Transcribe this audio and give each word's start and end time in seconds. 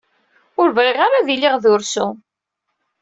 Ur 0.59 0.69
bɣiɣ 0.75 0.97
ara 1.05 1.17
ad 1.19 1.27
iliɣ 1.33 1.55
d 1.63 1.65
ursu. 1.73 2.07